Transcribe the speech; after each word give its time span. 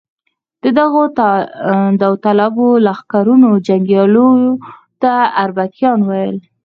د 0.63 0.65
دغو 0.79 1.01
داوطلبو 2.01 2.67
لښکرونو 2.85 3.49
جنګیالیو 3.67 4.29
ته 5.01 5.11
اربکیان 5.43 5.99
ویل. 6.09 6.37